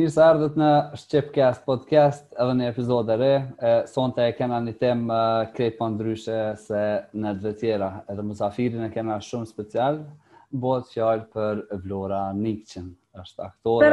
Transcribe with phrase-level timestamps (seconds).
[0.00, 0.66] Mirë së ardhët në
[1.00, 3.30] Shqipcast podcast edhe një epizod e re.
[3.92, 5.02] Sonte e kena një tem
[5.58, 6.80] krejt për ndryshe se
[7.20, 7.88] në dve tjera.
[8.08, 9.98] Edhe muzafirin e kena shumë special,
[10.62, 12.88] bot fjallë për Vlora Nikqin,
[13.24, 13.90] është aktore.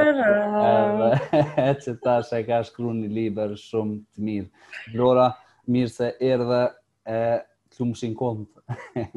[1.42, 4.50] Edhe që ta shë ka shkru një liber shumë të mirë.
[4.96, 5.28] Vlora,
[5.68, 6.62] mirë se erdhe
[7.20, 9.04] e të lumë shinë kontë.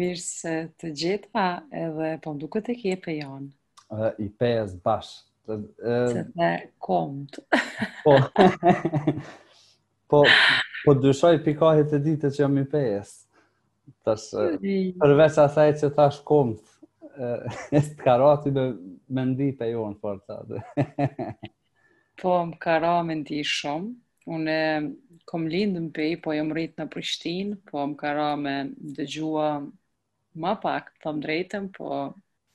[0.00, 1.46] mirë se të gjitha
[1.84, 3.48] edhe po më e të kje për janë.
[4.16, 4.68] I pe e
[5.46, 5.56] Të
[6.38, 6.46] të
[6.82, 7.38] komët
[8.06, 8.14] Po.
[10.10, 10.20] Po,
[10.84, 13.10] po dyshoj pikahit e ditë që jam i pes.
[14.06, 14.26] Tash,
[15.02, 16.60] përveç asaj që thash komt,
[17.50, 17.50] e
[17.88, 18.64] të karati me,
[19.14, 20.62] me ndi pe jo në fortë
[22.22, 23.92] Po, më kara me ndi shumë.
[24.30, 24.70] Unë e
[25.30, 28.54] kom lindë në pej, po më rritë në Prishtinë, po më kara me
[28.96, 29.50] dëgjua
[30.42, 32.00] ma pak, thëmë drejtëm, po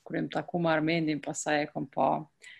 [0.08, 2.50] kërëm taku më Armendin, pasaj e kom pa po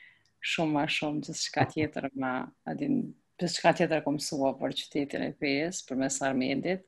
[0.51, 2.33] shumë ma shumë gjithë shka tjetër ma,
[2.71, 2.97] adin,
[3.39, 6.83] gjithë shka tjetër kom sua për qytetin e fejës, për mes armendit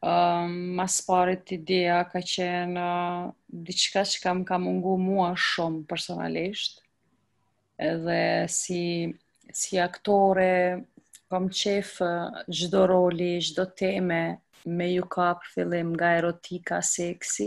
[0.00, 3.26] Um, mas parit ideja ka qenë uh,
[3.68, 6.78] diçka që kam ka mungu mua shumë personalisht
[7.80, 9.08] edhe si,
[9.56, 10.52] si aktore
[11.30, 11.96] kam qef
[12.50, 14.22] gjdo roli, gjdo teme
[14.66, 17.46] me ju kap fillim nga erotika seksi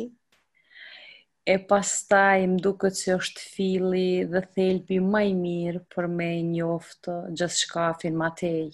[1.43, 7.63] e pastaj më duke që është fili dhe thelpi maj mirë për me njoftë gjithë
[7.65, 8.71] shkafin matej.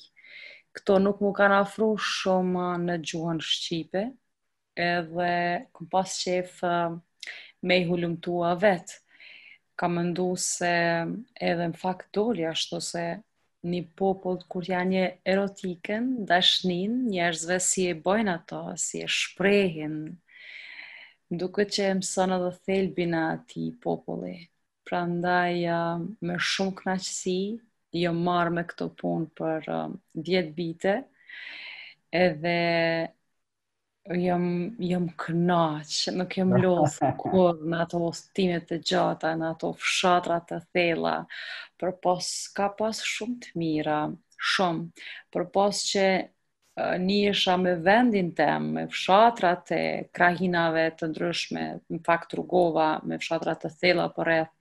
[0.77, 4.05] Këto nuk mu kanë afru shumë në gjuhën Shqipe
[4.85, 5.31] edhe
[5.75, 6.61] kom pas qef
[7.67, 9.01] me i hulumtua vetë
[9.79, 10.75] ka më ndu se
[11.49, 13.03] edhe në fakt doli ashtu se
[13.71, 15.03] një popull kur janë një
[15.33, 19.95] erotikën, dashnin, njerëzve si e bojnë ato, si e shprehin,
[21.41, 24.35] duke që e mësonë dhe thelbin ati populli.
[24.89, 25.55] Pra ndaj
[26.27, 27.37] me shumë knaqësi,
[28.03, 29.71] jo marrë me këto punë për
[30.27, 30.95] 10 vite,
[32.25, 32.57] edhe
[34.17, 34.45] jam,
[34.81, 40.59] jam knaqë, nuk jam lusë kur në ato ostimet të gjata, në ato fshatrat të
[40.73, 41.13] thela,
[41.81, 43.99] për pos ka pas shumë të mira,
[44.55, 46.07] shumë, për pos që
[46.99, 49.83] një isha me vendin tem, me fshatrat e
[50.15, 54.53] krahinave të ndryshme, në fakt rrugova, me fshatrat të thela për po rreth,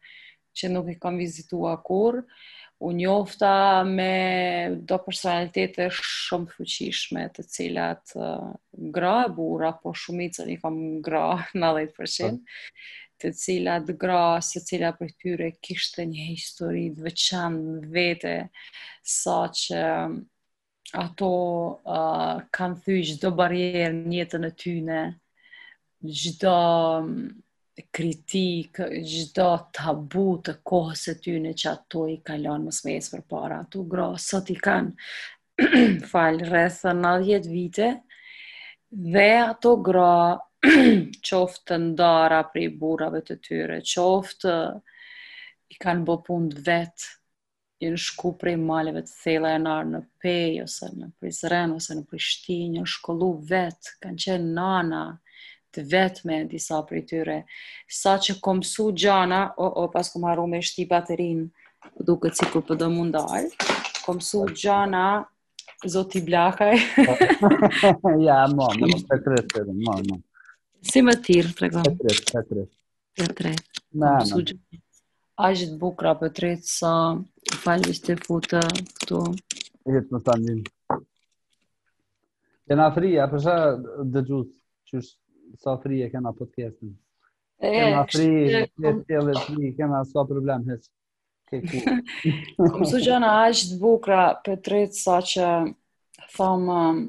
[0.58, 2.22] që nuk i kam vizitua kur,
[2.80, 8.52] u njofta me do personalitete shumë fuqishme të cilat uh,
[8.94, 10.76] gra e bura, po shumitë një kam
[11.08, 11.24] gra
[11.58, 12.36] në dhejtë përshim,
[13.18, 17.58] të cilat gra se cilat për tyre kishtë një histori të veçan
[17.96, 18.36] vete
[19.16, 19.82] sa që
[21.02, 25.02] ato uh, kanë thyjsh do barjerë njëtën e tyne
[26.06, 27.36] gjdo gjdo
[27.94, 29.46] kritikë, gjitha
[29.76, 33.82] tabu të kohës e ty në që ato i kalonë më smesë për para ato
[33.92, 37.12] gro, sot i kanë falë rrethë në
[37.50, 37.88] vite
[39.14, 40.10] dhe ato gro
[41.28, 44.56] qoftë të ndara prej burave të tyre, qoftë
[45.74, 47.14] i kanë bë punë vetë
[47.86, 51.94] i në shku prej maleve të thela e narë në Pej, ose në Prizren, ose
[51.94, 55.02] në Prishtin, i shkollu vetë, kanë qenë nana,
[55.78, 57.36] të vetë me disa për i tyre.
[57.98, 61.44] Sa që kom su gjana, o, o, pas kom haru me shti baterin,
[62.06, 63.50] duke si ku përdo mundar,
[64.04, 65.04] kom su gjana,
[65.86, 66.74] zoti blakaj.
[68.28, 70.18] ja, mo, në më të kretë, të mo, mo.
[70.88, 71.84] Si më tirë, të rego?
[71.84, 72.68] Të tre, të tre.
[73.18, 73.28] Të
[74.54, 75.68] tre.
[75.80, 76.92] bukra, për tre, sa,
[77.64, 78.64] falë të futë
[79.02, 79.22] këtu.
[79.88, 80.98] Jëtë më të andinë.
[82.68, 83.56] Jena fria, përsa
[84.04, 84.54] dëgjusë,
[84.90, 85.16] qështë?
[85.56, 86.96] sa fri e kena po tjesin.
[87.60, 88.28] Kena fri,
[88.62, 88.62] e
[89.08, 90.88] tjelë e fri, kena sa problem heç.
[91.48, 95.46] Këmësu su gjëna ashtë të bukra, për të rritë sa që
[96.36, 97.00] thamë um,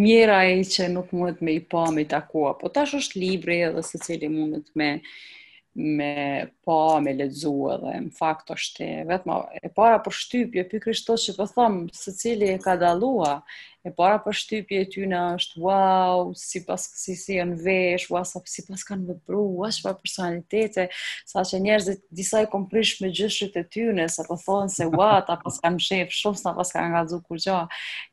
[0.00, 3.58] mjera e që nuk mundet me i pa me i takua, po tash është libri
[3.68, 4.94] edhe se cili mundet me
[5.76, 6.08] me
[6.62, 11.24] pa, me ledzu edhe në fakt është e vetëma e para për shtypje, për krishtos
[11.26, 13.34] që për po thamë se cili e ka dalua
[13.84, 18.24] e para për shtypje ty në është, wow, si pas si si janë vesh, wow,
[18.24, 20.86] sa, si pas kanë vëpru, wow, pa personalitete,
[21.28, 24.86] sa që njerëzit disa i komprish me gjyshit e ty në, sa po thonë se,
[24.94, 27.58] wow, ta pas kanë shef shumë, ta pas kanë kalzu kur gjo,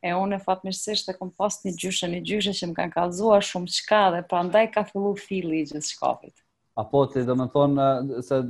[0.03, 2.95] e unë e fatë mishësisht e kom pas një gjyshe, një gjyshe që më kanë
[2.97, 6.35] kalzua shumë qka dhe pra ndaj ka fillu fili i gjithë shkapit.
[6.79, 8.43] Apo, të do me thonë, se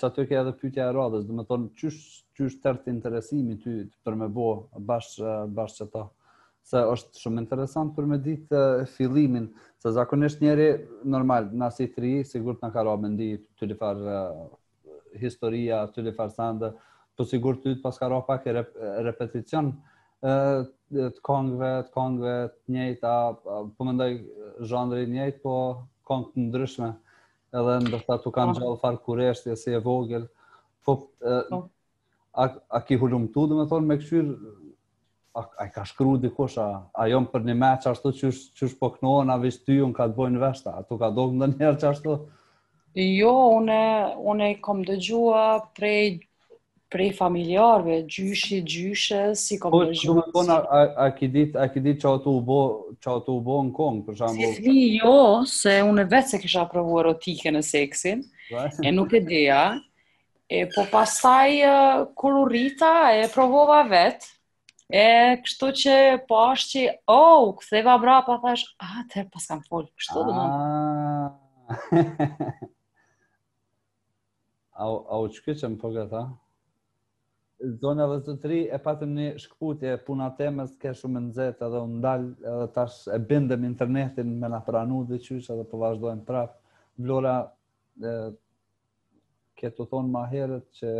[0.00, 2.02] që aty ke edhe pytja e radhës, dhe me thonë, qysh,
[2.38, 2.58] qysh
[2.96, 6.06] interesimi ty për me bo bashkë bash që ta?
[6.64, 9.50] se është shumë interesant për me ditë eh, fillimin,
[9.84, 10.68] se zakonisht njeri
[11.12, 14.38] normal, në tri, sigur të në karo me ndi të li farë eh,
[15.20, 16.72] historia, të li farë
[17.20, 18.72] po sigur të ytë pas karo pak e rep
[19.08, 19.68] repeticion
[20.26, 24.16] eh, të kongve, të kongve, të njejt, a po mendoj
[24.66, 25.54] zhëndri njejt, po
[26.08, 26.88] kong të ndryshme,
[27.54, 28.58] edhe ndërta të kanë po.
[28.64, 30.26] gjallë farë kureshti, e si e vogel,
[30.84, 31.60] po, e, po.
[32.40, 34.52] a, a ki t'u, dhe me thonë, me këshyrë
[35.34, 36.30] a, a i ka shkru di
[36.62, 38.76] a, a jom për një me që ashtu që është sh,
[39.34, 41.88] a vishë ty unë ka të bojnë veshta, a tu ka do këndë njerë që
[41.90, 42.18] ashtu?
[42.94, 43.82] Jo, une,
[44.30, 46.20] une i kom dëgjua prej,
[46.90, 50.28] prej familjarve, gjyshi, gjyshe, si kom po, dëgjua.
[50.34, 50.60] Po, a,
[51.02, 52.60] a, ki dit, a ki dit që, ato bo,
[53.02, 54.14] që ato u bo në kongë?
[54.14, 54.20] Si
[54.52, 54.76] shambu...
[55.00, 55.16] jo,
[55.50, 58.22] se une vetë se kisha pravu erotike në seksin,
[58.52, 58.62] po.
[58.86, 59.64] e nuk e dea,
[60.54, 61.54] E, po pasaj,
[62.20, 64.26] kur u rita, e provova vetë,
[64.92, 65.04] E,
[65.40, 65.94] kështu që
[66.28, 70.18] po është që, o, oh, këtheva bra, pa thash, a, tërë, pas kam folë, kështu
[70.26, 70.44] dhe më.
[74.76, 74.86] A, a
[75.22, 76.22] u që që më po gëta?
[77.80, 82.66] Zona dhe e patëm një shkëputje, puna temës ke shumë nëzet edhe u ndalë edhe
[82.76, 86.56] tash e bindëm internetin me në pranu dhe qyshë, edhe po vazhdojmë prapë.
[87.00, 87.34] Vlora,
[88.04, 88.10] e,
[89.58, 90.94] ke të thonë ma herët që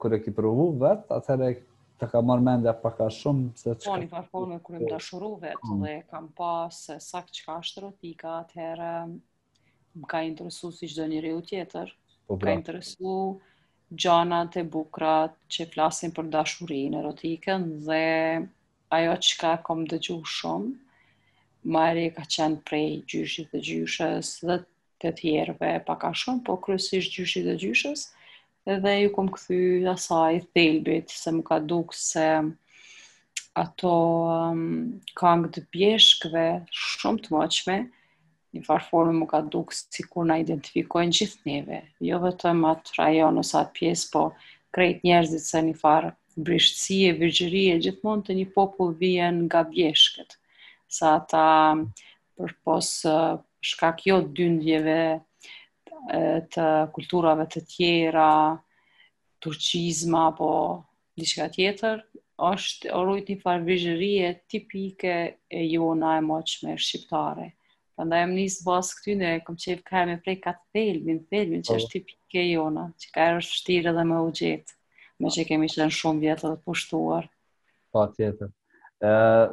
[0.00, 1.54] kër e ki provu vetë, atëherë e
[2.00, 3.88] të ka marrë mendja pak shumë se çka.
[3.88, 5.84] Po, një performe kërë më dashuru vetë mm.
[5.84, 8.90] dhe kam pas se sa çka është erotika, atëherë
[10.02, 11.92] më ka interesu si çdo njeriu tjetër.
[12.28, 13.14] Po, ka interesu
[14.04, 18.04] gjanat e bukrat që flasin për dashurin erotikën dhe
[18.98, 20.82] ajo çka kam dëgju shumë
[21.74, 24.56] Mari ka qenë prej gjyshit dhe gjyshës dhe
[25.02, 28.04] të tjerëve pak shumë, po kryesisht gjyshit dhe gjyshës
[28.66, 29.58] dhe ju kom këthy
[29.90, 32.24] asaj thelbit se më ka duk se
[33.56, 33.94] ato
[34.28, 37.76] um, kangë të bjeshkve shumë të moqme,
[38.56, 41.78] një farë formë më ka duk si kur na identifikojnë gjithë njëve,
[42.10, 44.26] jo vetëm atë rajon ose atë pjesë, po
[44.76, 46.10] krejt njerëzit se një farë
[46.48, 50.36] brishtësie, virgjërie, gjithmonë të një popull vijen nga bjeshket,
[50.98, 51.46] sa ata
[51.78, 51.86] um,
[52.40, 55.00] përposë uh, shkak jo dëndjeve,
[56.54, 58.26] të kulturave të tjera,
[59.44, 60.48] turqizma, apo
[61.20, 62.02] diçka tjetër,
[62.50, 65.14] është orujt një vizhërie tipike
[65.48, 67.46] e jona e moçme shqiptare.
[67.96, 71.62] Prandaj ndaj e më njësë basë këtyne, këmë qefë e me prej ka thelbin, thelbin
[71.64, 71.78] që po.
[71.80, 74.74] është tipike e jona, që ka është shtire dhe me u gjetë,
[75.20, 77.30] me që kemi qënë shumë vjetë dhe pushtuar.
[77.96, 78.52] Pa tjetër.
[78.96, 79.08] E,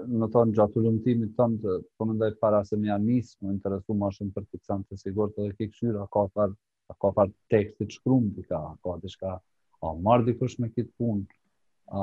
[0.07, 1.67] më thonë, gjatë ullumëtimit të
[1.99, 4.93] po më të para se më janë njësë, më interesu më shumë për të të
[5.01, 8.89] sigur të dhe ke këshyra, a ka far, a ka far tekstit shkrum, a ka
[9.01, 9.33] të shka,
[9.83, 11.23] a marrë dikush me këtë punë,
[11.91, 11.99] a,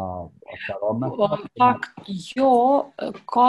[0.66, 1.06] ka rame?
[1.56, 1.82] pak,
[2.36, 2.50] jo,
[3.34, 3.48] ka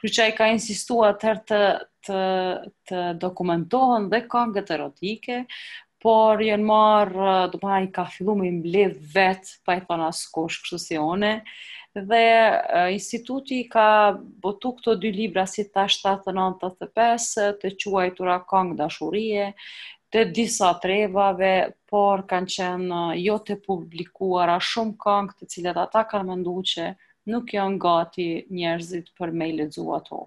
[0.00, 1.60] Kërë që a i ka insistua tërë të,
[2.08, 2.22] të,
[2.88, 5.42] të dokumentohen dhe këngët erotike,
[6.04, 10.58] por jen marr do të thaj ka filluar me mbledh vet pa e thënë askush
[10.64, 11.30] kështu si one
[12.10, 13.86] dhe uh, instituti ka
[14.44, 19.46] botu këto dy libra si ta 7985 të quajtura Kang dashurie
[20.14, 21.54] të disa trevave,
[21.90, 26.90] por kanë qenë jo të publikuara shumë këngë të cilat ata kanë mëndu që
[27.32, 28.28] nuk janë gati
[28.60, 30.22] njerëzit për me i ledzu ato.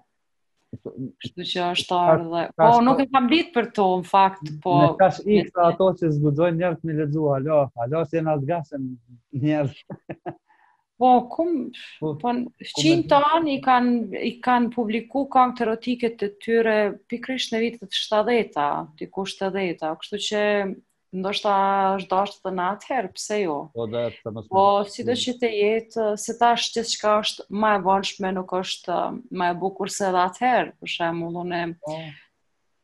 [0.84, 2.42] Kështu që është ardhë dhe...
[2.58, 4.74] Po, nuk e kam bitë për to, në fakt, po...
[4.82, 8.36] Në kash i këta ato që zbudzojnë njerët me ledzu, alo, alo, si e në
[8.50, 8.86] gasën
[9.46, 9.80] njerët.
[10.98, 11.52] Po, kum...
[12.00, 16.76] Po, 100 të anë i kanë publiku kanë të rotiket të tyre
[17.12, 20.40] pikrish në vitët 70-a, të ku 70-a, kështu që
[21.16, 21.50] ndoshta
[21.98, 23.54] është dashur të na atëherë, pse jo?
[23.76, 24.48] Po da të mos.
[24.52, 28.96] Po si do që të jetë, se tash gjithçka është më e vonshme, nuk është
[29.04, 31.96] uh, më e bukur se edhe atëherë, për shembull unë po.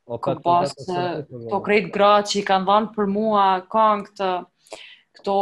[0.07, 4.31] O po, ka pas të great gratë që i kanë dhënë për mua këngë të
[5.21, 5.37] këto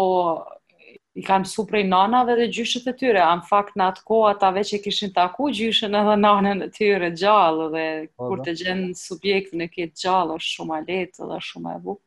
[1.18, 3.22] i kanë mësu prej nanave dhe gjyshet e tyre.
[3.40, 7.66] Në fakt në atë kohë ata që kishin taku gjyshen edhe nanën e tyre gjallë
[7.74, 11.76] dhe po, kur të gjenë subjektin e këtë gjallë është shumë a letë dhe shumë
[11.78, 12.06] e bukë.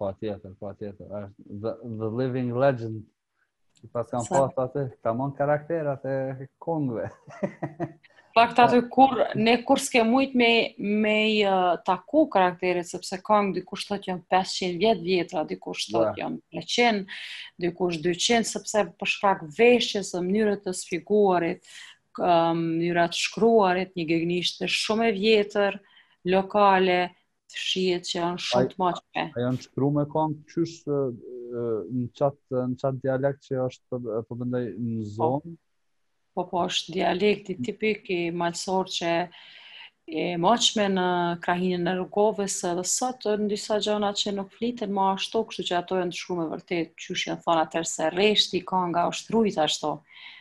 [0.00, 1.26] Po tjetër, po tjetër.
[1.62, 1.72] the,
[2.20, 3.02] living legend.
[3.84, 6.14] I pas kam pas atë, kam on karakterat e
[6.60, 7.04] kongve.
[8.38, 10.48] Pak të atë kur, ne kur s'ke mujt me,
[11.04, 16.60] me uh, taku karakterit, sepse kong dikush të tjënë 500 vjetë vjetra, dikush të tjënë
[16.60, 17.20] 300,
[17.66, 21.72] dikush 200, sepse përshkak veshjes e mënyrët të sfigurit,
[22.22, 25.80] mënyrat shkruarit, një gegnisht të shumë e vjetër,
[26.36, 27.00] lokale,
[27.58, 29.24] shihet që janë shumë të moçme.
[29.34, 34.84] A janë shkruar me kënd çysh në qatë në dialekt që është po bëndai po
[34.84, 35.12] në po.
[35.16, 35.56] zonë.
[36.36, 39.10] Po po është dialekt tipik i malsor që
[40.10, 41.06] e moçme në
[41.44, 45.76] krahinë e Rugovës edhe sot në disa zona që nuk fliten më ashtu, kështu që
[45.80, 49.92] ato janë shumë vërtet çysh janë thënë atë se rreshti nga ushtrujt ashtu.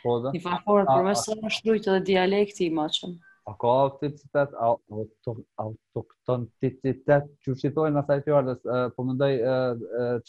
[0.03, 0.33] Po da.
[0.35, 3.17] Një vapor për mëson ushtrujt edhe dialekti i moçëm
[3.49, 4.49] a ka autenticitet,
[5.65, 8.55] autoktonticitet, që po që thojnë në thajtë fjallë,
[8.97, 9.31] po mëndoj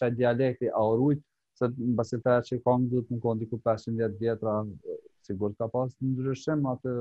[0.00, 1.25] që dialekti a o rujtë,
[1.61, 4.55] se në basi të e që i kongë du të më kondi ku 510 vjetra,
[5.27, 6.95] sigur ka pas në ndryshim, atë...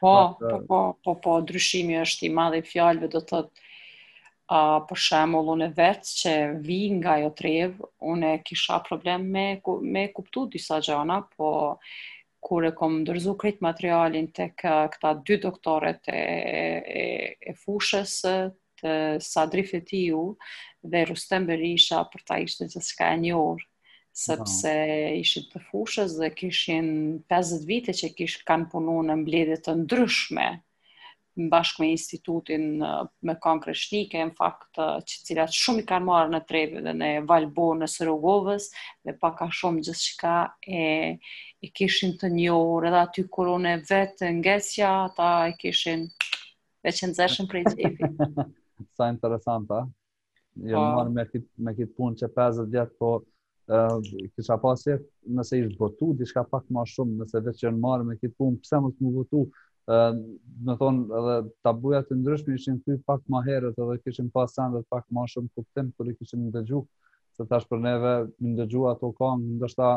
[0.00, 4.78] Po, po, po, po, po, ndryshimi është i madhe i fjallëve, do të të uh,
[4.88, 9.44] për shemull, unë vetë që vi nga jo trevë, unë kisha problem me,
[9.96, 11.50] me kuptu disa gjana, po
[12.44, 16.20] kur e kom ndërzu krit materialin të këta dy doktoret e,
[17.00, 17.04] e,
[17.40, 18.14] e fushës
[18.80, 18.92] të
[19.26, 20.22] Sadri Fetiu
[20.94, 23.66] dhe Rustem Berisha për ta ishte që s'ka e një orë
[24.20, 24.70] sepse
[25.20, 26.88] ishit të fushës dhe kishin
[27.34, 30.48] 50 vite që kish kanë punu në mbledit të ndryshme
[31.40, 32.64] në bashkë me institutin
[33.28, 37.10] me kanë kreshnike, në fakt që cilat shumë i kanë marë në trevi dhe në
[37.28, 38.68] valbo në Sërugovës
[39.06, 40.82] dhe paka shumë gjithë që ka e,
[41.64, 46.06] e kishin të njërë edhe aty kurone vetë në ngesja ta e kishin
[46.84, 48.12] dhe në zeshën prej të evi
[48.96, 49.82] Sa interesanta
[50.56, 50.84] jo po.
[50.84, 53.14] më marë me këtë kët punë që 50 djetë po
[54.34, 58.06] kisha pasjet nëse i zbotu, di shka pak ma shumë nëse veç që në marë
[58.08, 59.42] me këtë punë pëse më të më vëtu
[59.88, 60.16] ëm
[60.66, 61.34] do thon edhe
[61.66, 65.48] tabuja të ndryshme ishin ty pak më herët edhe kishim pas sandet pak më shumë
[65.56, 66.82] kuptim kur i kishim ndëgju
[67.36, 69.88] se tash për neve më ndëgju ato kanë ndoshta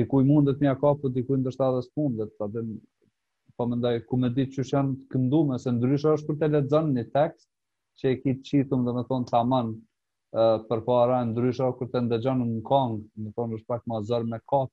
[0.00, 2.62] dikuj mundet mja ka po dikuj ndoshta edhe s'mundet pa dhe
[3.56, 7.04] po mendoj ku më ditë çu janë këndume se ndryshe është kur të lexon një
[7.16, 7.48] tekst
[7.98, 9.70] që e kit çitum domethën tamam
[10.42, 12.84] ë përpara ndryshe kur të ndëgjon në të
[13.24, 14.70] domethën është pak më zor me kop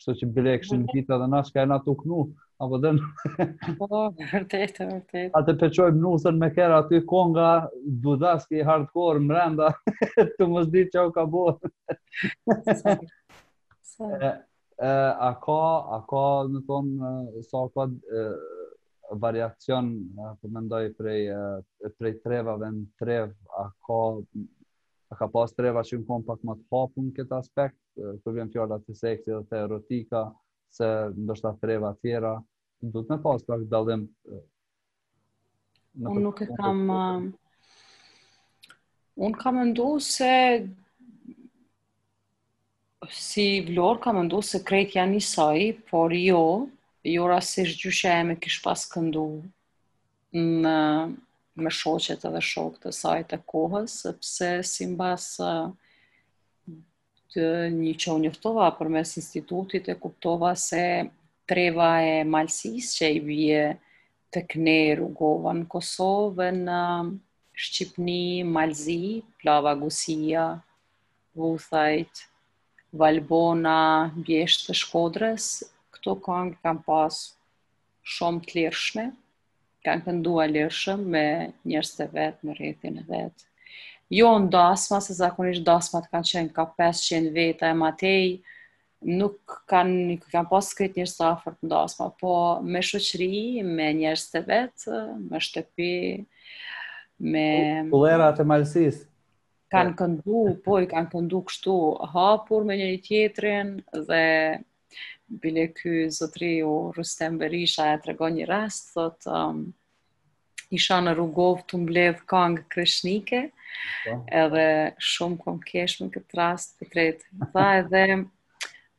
[0.00, 2.26] kështu që bile kishim gjithë edhe na shkajnë ato knuh
[2.62, 2.90] apo dhe
[3.78, 5.34] Po, vërtet, vërtet.
[5.36, 7.48] A të peqojmë nusën me kera aty konga,
[8.04, 9.72] budaski, hardcore, mrenda,
[10.38, 11.42] të mos di që u ka bo.
[14.78, 15.60] a ka,
[15.96, 17.14] a ka, në tonë,
[17.50, 17.86] sa ka
[19.24, 21.20] variacion, për po mendoj, prej,
[22.00, 24.00] prej trevave në trev, a ka,
[25.14, 28.50] a ka pas treva që në konë pak më të hapun këtë aspekt, kërë vjen
[28.56, 30.24] fjallat të seksi dhe të erotika,
[30.70, 32.36] se do treva tjera,
[32.80, 34.06] du të me pas pak dallim
[35.96, 36.80] Unë nuk e kam...
[36.92, 37.30] Um,
[39.24, 40.32] unë kam ndu se...
[43.06, 46.42] Si vlorë kam ndu se krejt janë një saj, por jo,
[47.06, 49.24] jo rasisht gjyshe e me kish pas këndu
[50.36, 50.76] në
[51.62, 55.70] me shoqet edhe shok të sajt e kohës, sepse si mbas uh,
[57.34, 57.44] të
[57.76, 60.82] një që njëftova për mes institutit e kuptova se
[61.52, 63.62] treva e malsis që i bje
[64.34, 66.76] të këne rrugova në Kosovë në
[67.64, 68.20] Shqipni,
[68.54, 68.98] Malzi,
[69.42, 70.44] Plava Gusia,
[71.40, 72.22] Vuthajt,
[73.02, 73.76] Valbona,
[74.28, 75.48] Bjesht të Shkodrës,
[75.96, 77.22] këto këngë kam pas
[78.16, 79.08] shumë të lirshme,
[79.88, 81.26] kanë këndua lirshëm me
[81.72, 83.48] njërës të vetë, në rritin e vetë,
[84.12, 88.38] jo në dasma, se zakonisht dasmat kanë qenë ka 500 veta e matej,
[89.06, 92.34] nuk kanë, nuk kanë pas skrit një safër të ndasma, po
[92.64, 93.32] me shëqëri,
[93.66, 95.90] me njerës të vetë, me shtëpi,
[97.32, 97.46] me...
[97.92, 99.02] Kulera të malsis.
[99.74, 101.76] Kanë këndu, po i kanë këndu kështu
[102.14, 103.70] hapur me njëri tjetrin
[104.08, 104.24] dhe
[105.42, 109.64] bile ky zëtri u Rustem Berisha e tregon një rast, thotë, um,
[110.74, 113.42] isha në rrugov të mbledh kangë kreshnike,
[114.04, 114.16] po.
[114.42, 114.64] edhe
[115.12, 117.48] shumë kom keshme në këtë rast të tretë.
[117.52, 118.06] Tha edhe,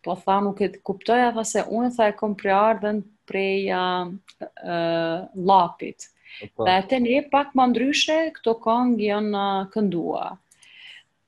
[0.05, 5.25] po tha nuk e kuptoja, tha se unë tha e kom pre ardhen prej uh,
[5.51, 6.09] lapit.
[6.37, 6.51] Opa.
[6.55, 6.67] Po.
[6.67, 10.31] Dhe atë një pak më ndryshe, këto kangë janë uh, këndua.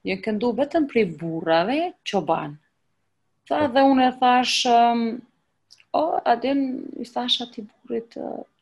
[0.08, 2.58] Janë këndu vetëm prej burave, qobanë.
[3.50, 3.74] Tha po.
[3.75, 5.05] dhe unë e thash, um,
[5.93, 6.60] O, adin,
[7.01, 8.13] i thasha t'i burit,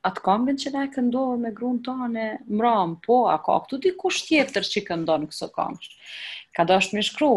[0.07, 2.27] atë kombin që ne e këndohë me grunë tonë,
[2.61, 5.95] mram, po, a ka këtu di tjetër që i këndohë në këso kombin.
[6.55, 7.31] Ka do është më shkru.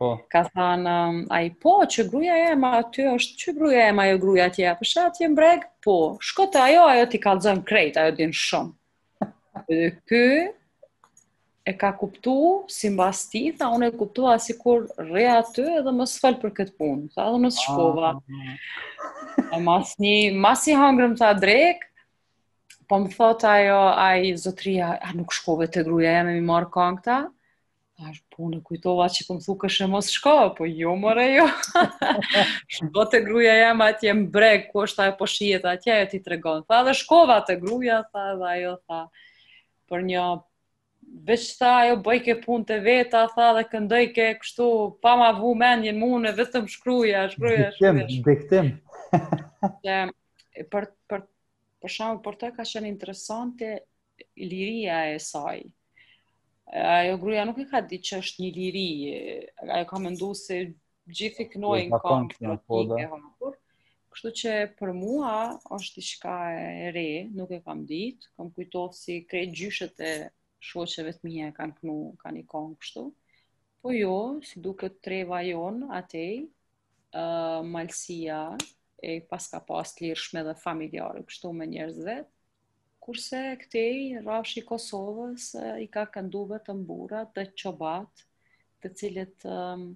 [0.00, 0.10] Po.
[0.32, 0.94] Ka thanë,
[1.34, 4.48] a i po, që gruja e ma, ty është, që gruja e ma, jo gruja
[4.56, 5.98] t'i e përshë, t'i mbreg, po,
[6.30, 9.32] shkote ajo, ajo t'i kalëzën krejt, ajo din shumë.
[10.08, 10.24] Ky,
[11.68, 16.06] e ka kuptu si mbas ti, tha unë e kuptu asikur re aty edhe më
[16.14, 18.12] sfal për këtë punë, tha dhe më shkova.
[18.16, 19.56] Ah.
[19.56, 21.84] e mas një, mas i hangrëm tha drek,
[22.88, 26.72] po më thot ajo, aj zotria, a nuk shkove të gruja jam e mi marë
[26.72, 27.18] kongta,
[27.98, 31.14] tha është po kujtova që po më thuk është e mos shko, po jo më
[31.20, 31.46] re jo.
[32.78, 36.22] Shko të gruja jam atje më breg, ku është ajo po shijet atje, ajo ti
[36.24, 39.04] tregon, tha dhe shkova të gruja, tha dhe ajo tha,
[39.88, 40.28] për një
[41.26, 44.66] Beshta jo bëjke punë të veta, tha dhe këndojke kështu,
[45.06, 48.06] pa ma vu men një mune, vetëm shkruja, shkruja, shkruja.
[48.28, 48.68] diktim.
[49.86, 49.96] dhe,
[50.72, 51.24] për, për,
[51.84, 53.72] për shumë, për të ka shenë interesante
[54.52, 55.58] liria e saj.
[56.68, 58.88] Ajo gruja nuk e ka di që është një liri,
[59.66, 60.60] ajo ka më ndu se
[61.18, 62.68] gjithi kënojnë, në kam të të të të të të të i të të të
[68.70, 70.16] të e të të të
[70.66, 73.04] shoqeve të mia kanë punu, kanë ikon kështu.
[73.82, 76.24] Po jo, si duket treva jon atë,
[77.14, 78.40] ë uh, malësia
[79.06, 82.30] e paska pas të lirëshme dhe familjarë, kështu me njerëz vet.
[83.08, 88.26] Kurse këtej rrafshi i Kosovës uh, i ka këndu të mbura të çobat,
[88.82, 89.86] të cilët um,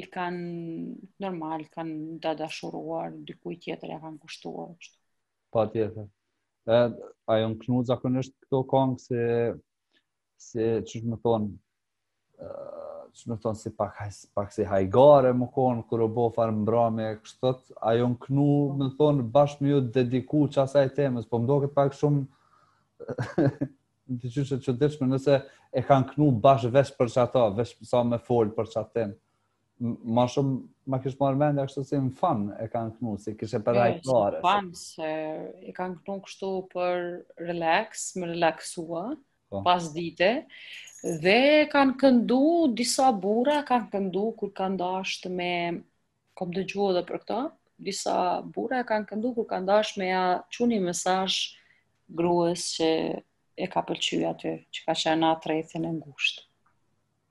[0.00, 0.48] i kanë
[1.20, 4.98] normal kanë dashuruar diku tjetër e kanë kushtuar kështu.
[5.52, 6.06] Patjetër.
[6.64, 6.78] Ë
[7.34, 9.20] ajo knuza zakonisht këto këngë se
[10.48, 11.50] se që më thonë,
[13.20, 13.98] që më thonë si pak,
[14.36, 18.46] pak si hajgare më konë, kërë o bo farë mbrame, kështët, jo në knu,
[18.80, 22.24] më thonë, bashkë më ju dediku që asaj temës, po më do këtë pak shumë,
[23.08, 25.38] në të qyshë që dërshme, nëse
[25.80, 29.10] e kanë knu bashkë vesh për që ata, vesh sa me folë për që atë
[29.82, 30.52] Ma shumë,
[30.92, 33.62] ma kishë marrë mendë, a kështë si në fan e kanë knu, si kështë e
[33.66, 34.36] për rajtë nërë.
[34.44, 37.00] Fan, se e kanë knu kështu për
[37.48, 39.02] relax, më relaxua,
[39.52, 39.60] Po.
[39.60, 40.28] pas dite,
[41.20, 42.38] dhe kanë këndu
[42.78, 45.48] disa bura, kanë këndu kur kanë dashtë me,
[46.40, 47.40] kom të gjuhë dhe për këta,
[47.88, 48.14] disa
[48.54, 50.22] bura kanë këndu kur kanë dashtë me ja
[50.72, 51.36] një mesaj
[52.20, 52.88] gruës që
[53.60, 56.40] e ka pëlqyja të që ka që e të rejtën e ngusht.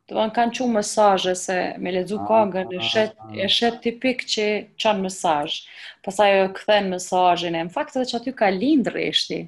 [0.05, 3.33] Të vanë kanë qu e se me lezu ah, kongën e ah, shet, ah.
[3.33, 4.47] e shet tipik që
[4.83, 5.57] qanë mesaj.
[6.05, 9.39] Pasa jo këthen mesajin e në faktë dhe që aty ka lindë reshti.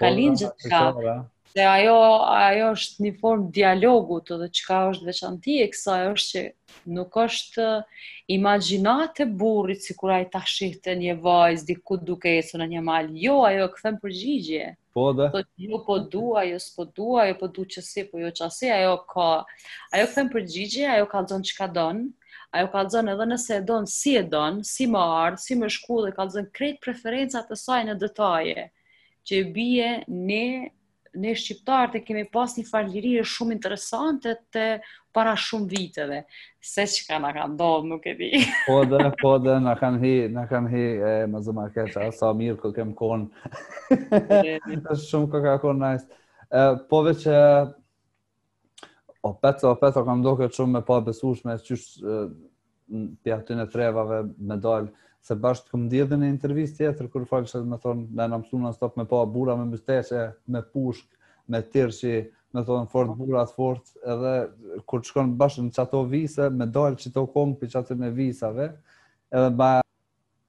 [0.00, 0.86] Ka po, lindë gjithë ka.
[0.96, 1.14] Po.
[1.50, 1.96] Dhe ajo,
[2.30, 6.42] ajo është një formë dialogu të dhe qëka është veçanti e kësa është që
[6.98, 8.04] nuk është eh,
[8.36, 11.76] imaginat e burit si kura i ta shihte një vajz, di
[12.10, 13.12] duke e së në një malë.
[13.24, 14.68] Jo, ajo e këthen përgjigje.
[14.98, 15.26] Po dhe?
[15.34, 18.22] Jo, po, jo, jo po du, ajo s'po du, ajo po du që si, po
[18.22, 19.28] jo që asi, ajo ka...
[19.90, 22.06] Ajo përgjigje, ajo ka lëzën që ka donë,
[22.58, 25.74] ajo ka lëzën edhe nëse e donë, si e donë, si më ardë, si më
[26.06, 28.68] dhe ka lëzën krejt preferencat e saj në detaje
[29.30, 30.44] që bie ne
[31.14, 34.66] ne shqiptarët e kemi pas një falirirë shumë interesante te
[35.14, 36.20] para shumë viteve.
[36.62, 38.30] Se na ka në kanë nuk e di.
[38.68, 42.60] po dhe, po dhe, në kanë hi, në kanë hi, e, më keqa, sa mirë
[42.62, 43.26] që kemë konë.
[45.08, 46.06] shumë kë ka konë najsë.
[46.06, 46.86] Nice.
[46.90, 47.34] Po dhe që,
[49.30, 52.22] o petë, o kam dohë këtë shumë me pa besushme, që shë
[53.22, 54.94] pja të në trevave, dalë
[55.24, 58.38] se bashkë të këmë djedhe në intervjist tjetër, kërë falë që me thonë, në në
[58.42, 61.08] mësu në stop me pa bura me mështeshe, me pushk,
[61.50, 62.12] me tirë që
[62.56, 64.32] me thonë fort burat fort, edhe
[64.90, 68.70] kërë shkon bashkë në qato vise, me dalë që të për qatër në visave,
[69.30, 69.70] edhe ba,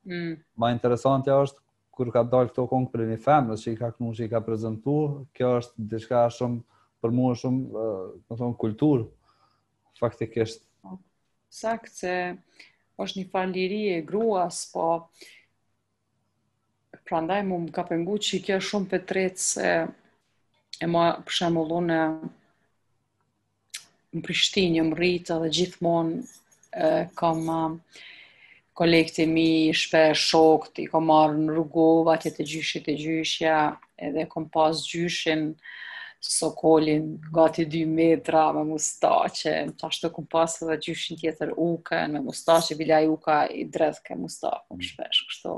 [0.08, 0.40] mm.
[0.64, 1.60] ba interesantja është,
[1.92, 4.40] kur ka dalë këto kongë për një femë, që i ka kënu që i ka
[4.46, 4.96] prezentu,
[5.36, 6.64] kjo është diçka shumë,
[7.04, 7.88] për mua shumë,
[8.32, 9.06] në thonë, kulturë,
[10.00, 10.64] faktikisht.
[11.52, 12.14] Sakt, se
[13.00, 14.88] është një falëri e gruas, po
[17.08, 19.72] prandaj mu më ka pengu që i kjo shumë për tretë se
[20.82, 22.02] e ma përshemullu në
[24.12, 27.48] në Prishtinë, më rritë, dhe gjithmonë kam
[28.76, 29.46] kolekti mi
[29.82, 33.54] shpe shokt, i kam marrë në rrugova, tjetë gjyshit e gjyshja,
[34.10, 35.48] edhe kam pas gjyshin
[36.22, 42.22] sokolin gati 2 metra me mustache, të ashtë të kumpas dhe gjyshin tjetër uken, me
[42.26, 45.56] mustache, bila i uka i dredh ke mustache, më po shpesh, kështu.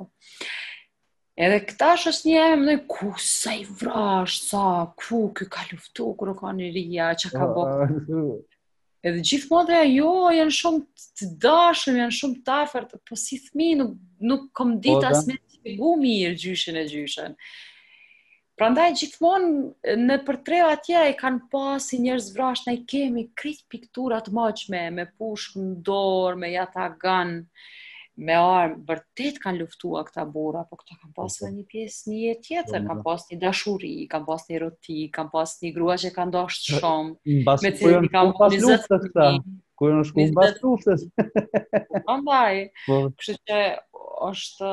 [1.44, 4.64] Edhe këta është është një e më nëjë, ku sa i vrash, sa,
[5.04, 7.68] ku, kjo ka luftu, nuk ka një rria, që ka bo.
[9.04, 13.74] Edhe gjithë modre, jo, janë shumë të dashëm, janë shumë të afert, po si thmi,
[13.82, 13.98] nuk,
[14.32, 17.36] nuk kom ditë po, asme të gu mirë gjyshin e gjyshin.
[18.54, 23.64] Pra ndaj gjithmonë në përtreo atje e kanë pasi si njërë zvrash, ne kemi krit
[23.74, 27.40] pikturat moqme, me pushkë në dorë, me jata ganë,
[28.30, 32.36] me armë, vërtet kanë luftua këta bura, po këta kanë pasë dhe një pjesë një
[32.46, 36.36] tjetër, kanë pasë një dashuri, kanë pasë një roti, kanë pasë një grua që kanë
[36.38, 39.10] doshtë shumë, me të një kanë pasë luftës të të të të të të të
[44.30, 44.72] të të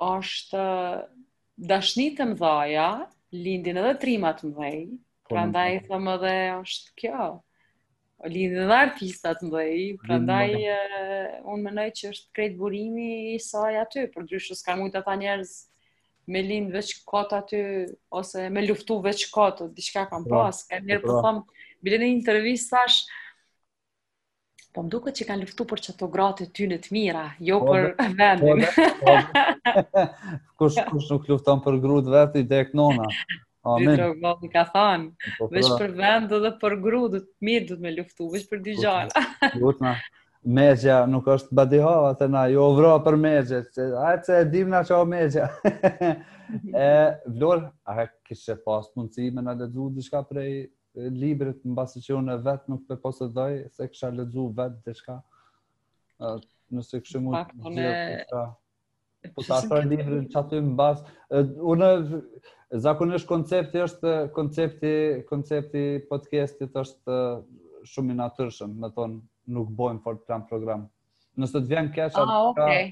[0.00, 0.64] të të të
[1.56, 2.88] dashni të mdhaja,
[3.32, 4.84] lindin edhe trimat mdhej,
[5.26, 7.28] po, pra ndaj thëmë edhe është kjo,
[8.32, 14.04] lindin edhe artistat mdhej, pra eh, unë më që është krejt burimi i saj aty,
[14.14, 15.54] për dryshë s'ka mund të tha njerëz
[16.34, 17.60] me lindë veç kota aty,
[18.10, 21.20] ose me luftu veç kota, diçka kam po, pas, ka njerë për po.
[21.24, 23.20] thëmë, bilin e intervjistë thashë,
[24.76, 27.56] po më duke që kanë luftu për që të gratë ty në të mira, jo
[27.64, 28.64] po, për po, vendin.
[29.00, 29.14] Po,
[29.64, 30.04] po,
[30.62, 33.08] kush, kush nuk lufton për grutë vetë, i dek nona.
[33.66, 33.88] Amen.
[33.88, 37.78] Dytro Gopi ka thanë, po, po vesh për vend dhe për gru, të mirë dhe
[37.86, 39.24] me luftu, vesh për dy gjarë.
[39.62, 39.96] Lutë na,
[40.60, 44.84] mezja nuk është badihava të na, jo vro për mezja, se ajtë se dim na
[44.86, 45.48] që o mezja.
[45.64, 46.88] e,
[47.32, 52.14] Vlor, a kështë që pas mundësi me në ledhu dhishka prej librit në basi që
[52.16, 53.26] unë e vetë nuk për posë
[53.74, 55.16] se kësha ledzu vetë dhe shka.
[56.76, 58.44] Nëse kështë mund të gjithë të shka.
[59.26, 61.14] Po, po të atër librin që aty në basë.
[61.74, 61.90] Unë,
[62.86, 64.92] zakonisht koncepti është, koncepti,
[65.28, 67.18] koncepti podcastit është
[67.92, 69.20] shumë i natyrshëm, me thonë
[69.56, 70.86] nuk bojmë fort plan program.
[71.38, 72.88] Nëse të vjen kesh ah, atë shka, okay.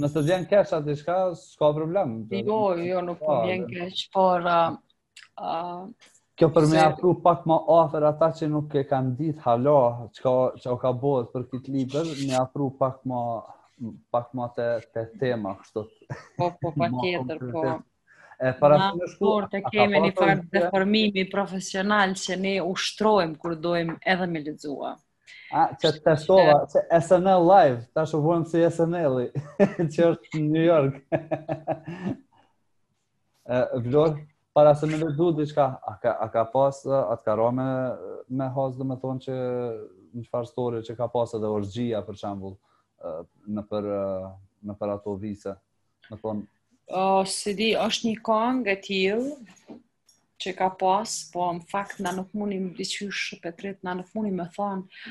[0.00, 1.16] nëse të vjen kesh atë shka,
[1.50, 2.16] s'ka problem.
[2.32, 4.46] Jo, jo, nuk po, po vjen kesh, por...
[5.32, 9.38] Uh, uh Kjo për me afru pak më afer ata që nuk e kanë ditë
[9.44, 9.74] hala
[10.18, 13.18] që o ka bëhet për kitë liber, me afru pak më
[14.14, 15.82] pak më të, te tema kështu.
[16.38, 17.62] Po, po, pa tjetër, po.
[18.42, 23.36] E para të në shkurë të kemi një farë të formimi profesional që ne ushtrojmë
[23.42, 24.92] kur dojmë edhe me lidzua.
[25.54, 27.00] A, që të testova, që e...
[27.06, 29.26] SNL Live, ta shuvojmë si SNL-i,
[29.84, 30.94] që është në New York.
[33.46, 33.58] e,
[34.54, 37.68] para se me lezu a ka, a ka pas, a të ka ra me,
[38.28, 39.36] me hasë dhe me thonë që
[40.12, 42.54] në qëfar story që ka pas edhe është gjia për shambull
[43.56, 43.88] në për,
[44.68, 45.54] në për ato vise,
[46.10, 46.44] me thonë.
[46.92, 49.34] O, si di, është një kongë e tjilë
[50.44, 54.12] që ka pas, po në fakt në nuk mundi më bëqysh për të në nuk
[54.18, 55.02] mundi më thonë,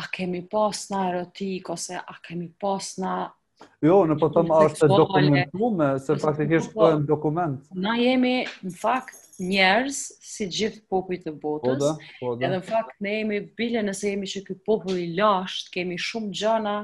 [0.00, 3.16] a kemi pas në erotik, ose a kemi pas në
[3.84, 7.58] Jo, në po thëmë është dokumentume, se praktikisht po, është dokument.
[7.86, 8.32] Na jemi,
[8.64, 9.16] në fakt,
[9.50, 9.98] njerës,
[10.30, 11.84] si gjithë popit të botës,
[12.18, 15.70] po po edhe në fakt, ne jemi bile nëse jemi që këtë popull i lasht,
[15.76, 16.74] kemi shumë gjana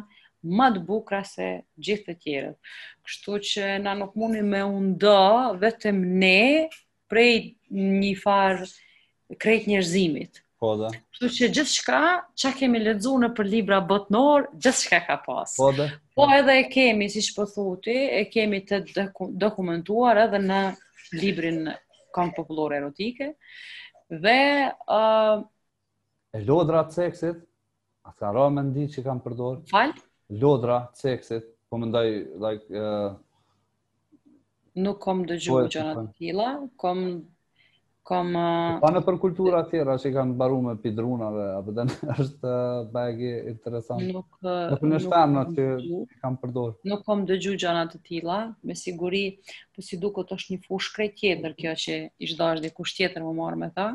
[0.60, 1.50] më të bukra se
[1.88, 2.72] gjithë të tjerët.
[3.08, 5.18] Kështu që na nuk mundi me undë,
[5.66, 6.72] vetëm ne,
[7.12, 7.30] prej
[7.68, 8.70] një farë
[9.42, 10.40] krejt njerëzimit.
[10.56, 10.88] Po da.
[11.12, 11.96] Kështu që gjithë shka,
[12.42, 15.52] që kemi ledzu në për libra botnor, gjithë shka ka pas.
[15.58, 15.88] Po da.
[16.16, 18.78] Po edhe e kemi, si shpëthuti, po e kemi të
[19.42, 20.60] dokumentuar edhe në
[21.20, 21.60] librin
[22.16, 23.28] kanë Populore erotike.
[24.24, 24.36] Dhe...
[24.96, 25.44] Uh...
[26.32, 27.44] E lodra të seksit,
[28.08, 29.66] a ka ra me ndi që kam përdojnë?
[29.74, 30.00] Falë?
[30.42, 32.08] Lodra të seksit, po më ndaj...
[32.46, 33.10] Like, uh...
[34.84, 36.48] Nuk kom dëgjuar po, gjëra të tilla,
[36.82, 36.98] kom
[38.08, 38.30] kam...
[38.34, 38.78] Po uh...
[38.84, 41.86] Pa në për kultura tjera që i kanë baru me pidrunave, apë dhe
[42.24, 44.04] është uh, bagi interesant.
[44.16, 44.26] Nuk...
[44.42, 46.76] Uh, nuk në shpem në që i kam përdor.
[46.92, 48.38] Nuk kam dëgju gjana të tila,
[48.68, 49.24] me siguri,
[49.74, 52.72] për po si duko të është një fush krej tjetër kjo që i shdash dhe
[52.78, 53.90] kush tjetër më marrë me ta,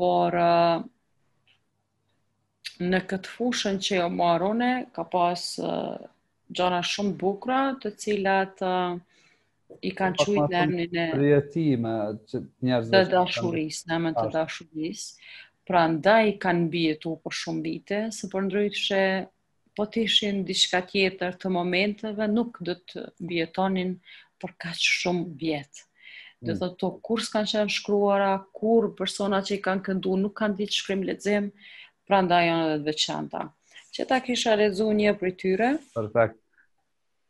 [0.00, 0.34] por...
[0.48, 0.90] Uh,
[2.74, 5.92] në këtë fushën që jo marrone, ka pas uh,
[6.58, 8.64] gjana shumë bukra të cilat...
[8.64, 9.12] Uh,
[9.82, 11.06] i kanë qujtë në emnin e...
[11.18, 11.94] Rjetime,
[12.30, 12.40] që
[12.92, 15.06] Të dashuris, në emën të dashuris.
[15.68, 19.00] Prandaj kanë bjetu për shumë vite, se për që
[19.78, 23.96] po të ishin diçka tjetër të momenteve, nuk do të bjetonin
[24.42, 25.86] për kaq shumë vjetë.
[26.44, 26.60] Dhe mm.
[26.60, 30.78] dhe të kur s'kanë qenë shkruara, kur persona që i kanë këndu nuk kanë ditë
[30.82, 31.50] shkrim lecim,
[32.04, 33.46] pra nda janë edhe të veçanta.
[33.94, 35.72] Që ta kisha rezu një për tyre.
[35.96, 36.40] Perfekt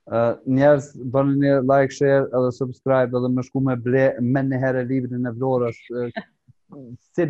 [0.06, 4.02] njerëz bërë një like, share edhe subscribe edhe më shku me ble
[4.34, 7.24] me një herë e librin e vlorës si,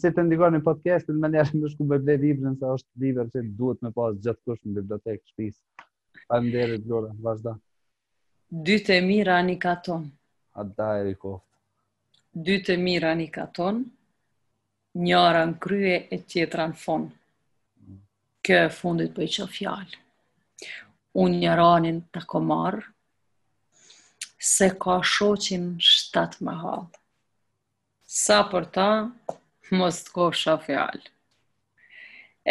[0.00, 3.30] si të ndikon një podcast me njerëz më shku me ble librin se është libër
[3.34, 7.54] që duhet me pas gjithë kush në bibliotekë shpisë pa më derit vlorë, vazhda
[8.70, 10.08] dytë e mira një katon
[10.58, 11.36] a da e riko
[12.50, 13.84] dytë e mira një katon
[15.06, 18.02] njëra në krye e tjetra në fond mm.
[18.46, 20.04] kë e fundit për po i që fjallë
[21.16, 22.82] unë një ranin të komarë,
[24.36, 26.98] se ka shoqin shtatë më halë.
[28.16, 28.88] Sa për ta,
[29.78, 31.08] mos të kohë shafjallë.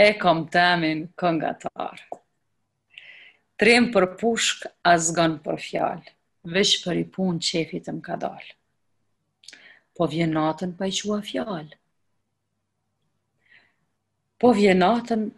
[0.05, 2.17] E kom temin këngatarë.
[3.61, 6.09] Trem për pushk, a zgon për fjallë,
[6.57, 8.49] veç për i pun qefit e më kadalë.
[9.95, 11.77] Po vjen natën pa i qua fjallë.
[14.41, 15.29] Po vjen natën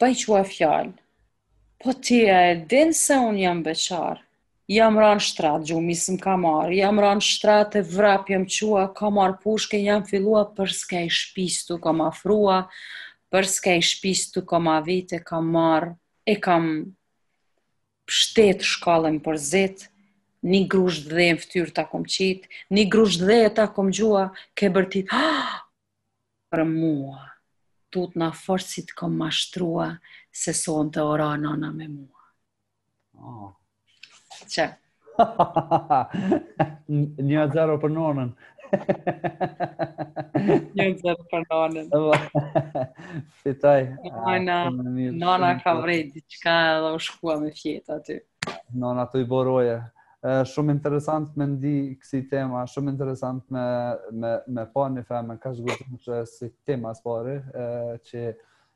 [0.00, 1.03] pa i qua fjallë,
[1.84, 4.22] Po ti e din se unë jam beqar,
[4.72, 9.10] jam ranë shtrat, gjumis më ka marë, jam ranë shtrat e vrap, jam qua, ka
[9.12, 12.62] marë pushke, jam fillua për s'ke i shpistu, ka ma frua,
[13.28, 15.92] për s'ke i shpistu, ka ma vite, ka marë,
[16.24, 16.70] e kam
[18.20, 19.90] shtet shkallën për zetë,
[20.44, 23.86] Një grush dhe e më ftyrë të akum qitë, një grush dhe e të akum
[23.98, 24.24] gjua,
[24.56, 25.38] ke bërtit, ha,
[26.52, 27.22] për mua,
[27.88, 29.86] tut në forësit kom mashtrua,
[30.42, 32.26] se sonë të ora nana me mua.
[33.18, 33.44] Oh.
[33.44, 34.42] Ah.
[34.50, 34.64] Që?
[37.22, 38.32] Një atë zero për nonën.
[40.74, 41.90] Një zërë për nonën.
[43.44, 43.80] Fitaj.
[44.10, 44.84] Nona, ah,
[45.22, 48.18] nona ka vredi, që ka edhe u shkua me fjetë aty.
[48.82, 49.78] Nona të i boroje.
[50.50, 53.64] Shumë interesant me ndi kësi tema, shumë interesant me,
[54.16, 57.34] me, me pa një femën, ka shgutim që si tema së pari,
[58.08, 58.30] që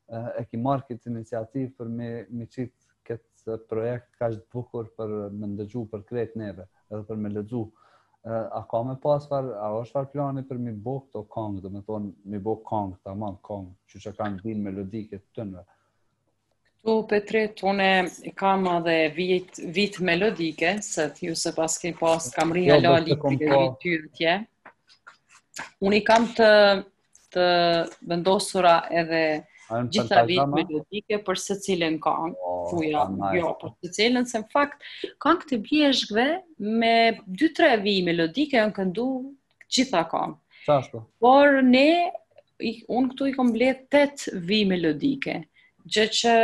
[0.09, 2.07] Eh, e ki marrë këtë iniciativë për me,
[2.39, 7.19] me qitë këtë projekt ka është bukur për me ndëgju për kretë neve edhe për
[7.21, 11.11] me lëdzu eh, a ka me pas far, a është far plani për mi bok
[11.13, 13.37] të kongë dhe me thonë mi bok kongë të aman
[13.93, 15.67] që që kanë din melodike të të nëve.
[16.81, 17.91] Këtu, Petre, tune
[18.41, 23.13] kam edhe vit, vit melodike, se t'ju se pas ke pas kam rria jo, lali
[23.13, 23.39] për
[23.85, 24.39] ty dhe tje.
[25.85, 26.51] Unë i kam të,
[27.37, 27.47] të
[28.15, 29.27] vendosura edhe
[29.71, 33.33] gjitha vitë melodike për së cilën kanë, oh, fuja, ah, nice.
[33.41, 34.87] jo, për së cilën, se në fakt,
[35.25, 36.25] kanë këtë bjeshkve
[36.81, 36.95] me
[37.27, 39.09] 2-3 vitë melodike, në këndu
[39.77, 40.37] gjitha kanë.
[40.69, 41.03] Qashtu?
[41.25, 41.87] Por ne,
[42.63, 45.39] unë këtu i kom 8 vitë melodike,
[45.89, 46.37] gjë që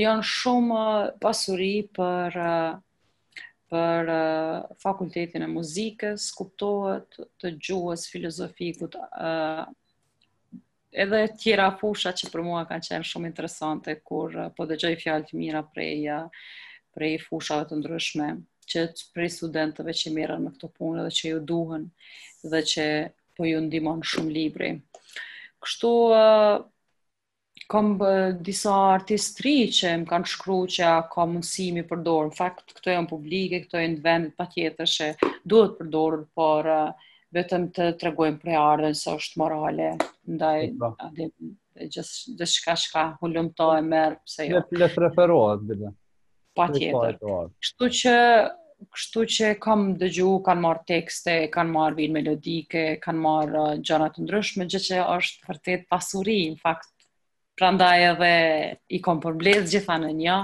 [0.00, 0.84] janë shumë
[1.22, 2.42] pasuri për
[3.70, 8.96] për uh, fakultetin e muzikës, kuptohet të gjuhës filozofikut,
[10.92, 15.28] edhe tjera fusha që për mua kanë qenë shumë interesante kur eh, po dëgjoj fjalë
[15.30, 16.46] të mira prej eh,
[16.96, 18.30] prej fushave të ndryshme
[18.70, 21.84] që prej studentëve që merren me këto punë dhe që ju duhen
[22.52, 22.84] dhe që
[23.36, 24.68] po ju ndihmon shumë libri.
[25.62, 26.54] Kështu uh,
[27.70, 27.90] kam
[28.46, 32.28] disa artistri që më kanë shkru që ka mundësi mi përdor.
[32.30, 35.10] Në fakt, këto e në publike, këto e në vendit, tjetër që
[35.52, 39.90] duhet përdorë, por uh, vetëm të tregojmë për ardhën se është morale
[40.34, 41.08] ndaj po, po.
[41.08, 44.58] atë gjithë dhe shka shka hulumto e merr pse jo.
[44.58, 45.92] Le, pse preferohet bile.
[46.58, 47.16] Patjetër.
[47.22, 47.36] Po.
[47.62, 48.16] Kështu që
[48.96, 54.06] kështu që kam dëgju, kanë marr tekste, kanë marr vin melodike, kanë marr uh, gjëra
[54.14, 56.88] të ndryshme, gjë që është vërtet pasuri në fakt.
[57.60, 58.32] Prandaj edhe
[58.96, 60.38] i kom përmbledh gjitha në një.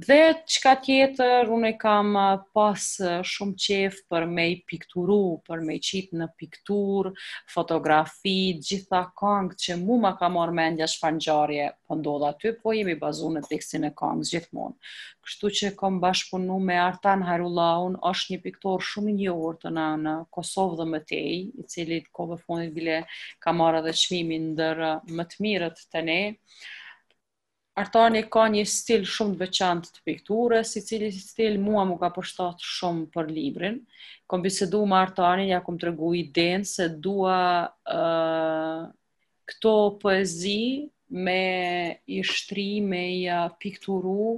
[0.00, 2.14] Dhe qëka tjetër, unë e kam
[2.56, 2.84] pas
[3.30, 7.10] shumë qef për me i pikturu, për me i qitë në piktur,
[7.54, 8.32] fotografi,
[8.68, 12.96] gjitha kangë që mu ma ka marrë mendja shfanxarje për po ndodha ty, po jemi
[13.04, 14.96] bazu në tekstin e kangës gjithmonë.
[15.28, 19.88] Kështu që kom bashkëpunu me Artan Harulaun, është një piktor shumë një orë të na
[20.08, 23.02] në Kosovë dhe Mëtej, i cilit kove fundit bile
[23.44, 24.86] ka marrë dhe qmimin ndër
[25.20, 26.20] më të mirët të ne,
[27.72, 32.10] Artani ka një stil shumë të veçantë të pikturës, si cili stil mua më ka
[32.16, 33.78] përshtat shumë për librin.
[34.28, 37.38] Kom bisedu më Artani, ja kom të regu i denë se dua
[37.94, 38.82] uh,
[39.48, 39.72] këto
[40.04, 40.58] poezi
[41.08, 44.28] me i shtri, me i uh, pikturu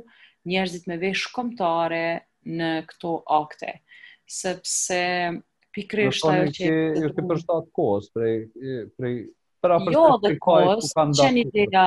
[0.52, 2.04] njerëzit me vesh komtare
[2.46, 3.74] në këto akte.
[4.38, 5.02] Sepse
[5.74, 8.38] pikrisht Artani që ju të përshtat kohës prej,
[8.94, 9.16] prej
[9.64, 11.84] Pra jo dhe kohës, qenë ideja,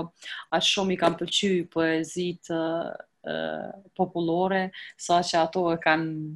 [0.55, 2.91] as shumë i kanë pëlqyer poezit uh,
[3.23, 4.61] populore, uh, popullore,
[5.01, 6.35] saqë ato e kanë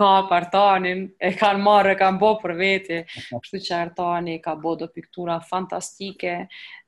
[0.00, 3.00] ka partanin, e kanë marrë, e kanë bo për vete,
[3.32, 6.34] kështu që artani ka bo do piktura fantastike,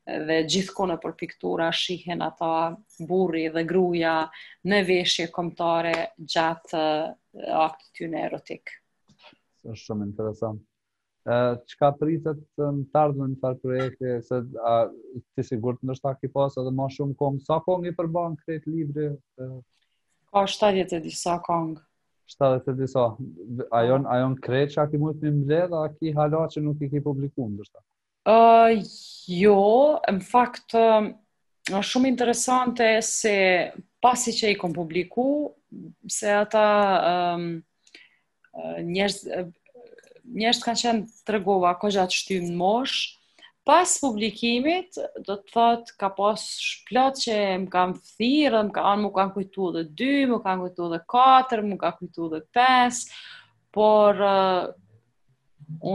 [0.06, 2.52] dhe gjithkone për piktura shihen ata
[3.06, 4.14] burri dhe gruja
[4.68, 5.96] në veshje komtare
[6.36, 8.78] gjatë uh, aktit tjune erotikë
[9.70, 10.60] është shumë interesant.
[11.22, 16.62] Ë çka pritet në të ardhmen për projekte se ti sigur të ndoshta ke pasë
[16.64, 19.08] edhe më shumë kong, sa kong i përbanë kretë libri?
[20.32, 21.76] Ka 70 e disa kong.
[22.32, 23.06] 70 e disa.
[23.78, 27.52] Ajon, ajon kreça që mund të mbledh, a ki hala që nuk i ke publikuar
[27.54, 27.84] ndoshta?
[28.26, 28.92] Ë uh,
[29.38, 29.58] jo,
[30.14, 33.34] në fakt është uh, shumë interesante se
[34.02, 35.26] pasi që i kom publiku,
[36.10, 36.66] se ata
[37.06, 37.44] um,
[38.94, 39.24] njerëz
[40.38, 43.16] njerëz kanë qenë tregova kozhat të në mosh
[43.66, 46.44] pas publikimit do të thot ka pas
[46.88, 50.88] plot që më kanë thirrë më kanë më kanë kujtu edhe 2 më kanë kujtu
[50.90, 53.02] edhe 4 më kanë kujtu edhe 5
[53.76, 54.62] por uh,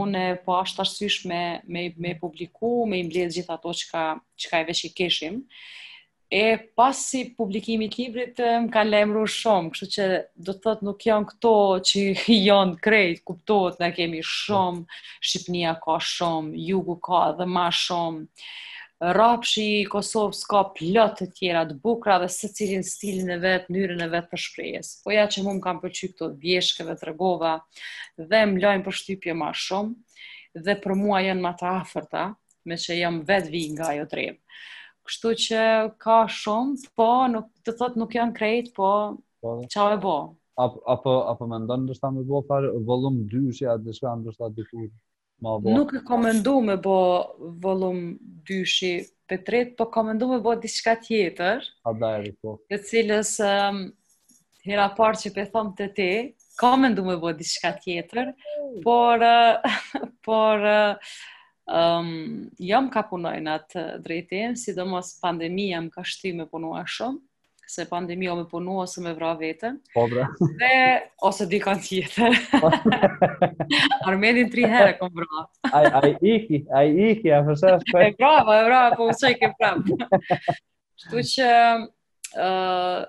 [0.00, 1.42] unë po ashtarsysh me
[1.72, 4.04] me me publikum me imbledh gjithatë ato çka
[4.44, 5.42] çka i veçi keshim
[6.30, 10.06] e pas si publikimi i librit më kanë lajmëruar shumë, kështu që
[10.48, 11.52] do të thotë nuk janë këto
[11.90, 12.02] që
[12.48, 18.26] janë krejt, kuptohet Në kemi shumë, Shqipnia ka shumë, jugu ka dhe më shumë.
[19.16, 24.04] Rapshi i Kosovës ka plot të tjera të bukura dhe secilin stilin e vet, mënyrën
[24.04, 24.92] e vet për shprehjes.
[25.04, 27.54] Po ja që mua më kanë pëlqyer këto të tregova
[28.18, 32.26] dhe më për përshtypje më shumë dhe për mua janë më të afërta,
[32.66, 34.26] me që jam vetë vi nga ajo tre.
[35.08, 35.60] Kështu që
[36.04, 38.88] ka shumë, po nuk të thot nuk janë krejt, po,
[39.44, 39.54] po.
[39.72, 40.16] qa e bo.
[40.60, 44.48] Apo, apo, apo me ndonë ndërsta me bo par volum 2 shja, dhe shka ndërsta
[44.56, 44.82] dikur
[45.44, 45.70] ma bo?
[45.76, 46.96] Nuk e komendu me bo
[47.64, 48.00] volum
[48.50, 48.90] 2 shi
[49.46, 51.64] tret, po komendu me bo diçka tjetër.
[51.88, 52.10] A da
[52.74, 53.80] e cilës, um,
[54.66, 56.10] hera parë që pe thom të ti,
[56.60, 58.34] komendu me bo diçka tjetër,
[58.84, 59.24] por,
[60.26, 61.18] por, uh,
[61.68, 66.30] Um, jo më ka punoj në atë drejtim, si do mos pandemija më ka shti
[66.38, 67.20] me punua shumë,
[67.68, 69.74] se pandemija me punua ose me vra vete.
[69.92, 70.24] Po bre.
[70.62, 70.70] Dhe,
[71.28, 72.38] ose di kanë tjetër.
[74.08, 75.44] Armenin tri herë kom vra.
[75.68, 79.52] ai, ai iki, ai iki, a përse E brava, e vra, po mësë i ke
[79.60, 80.18] prap.
[81.04, 81.52] Shtu që...
[82.38, 83.04] Uh,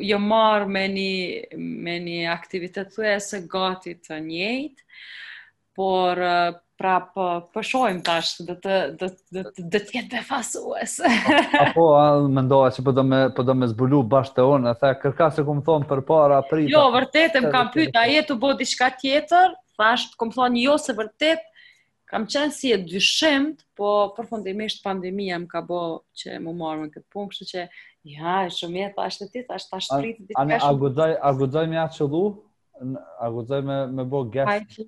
[0.00, 1.16] jo marë me një,
[1.84, 4.84] me një aktivitet të se gati të njëjtë,
[5.76, 6.20] por
[6.78, 10.96] pra po po shohim tash do të do të do të jetë befasues
[11.60, 11.86] apo
[12.36, 15.44] mendoja se po do me po do me zbulu bash te on atë kërka se
[15.48, 20.10] kum thon për para prit jo vërtetem kam pyet a jetu bë diçka tjetër thash
[20.20, 21.46] kum thon jo se vërtet
[22.12, 25.80] kam qenë si e dyshim po përfundimisht pandemia më ka bë
[26.20, 27.64] që më marr me këtë punë kështu që
[28.16, 31.80] ja shumë e thash të ti thash tash prit diçka a guxoj a guxoj me
[31.86, 32.26] atë çdo
[33.24, 34.82] a guxoj me me bë gjest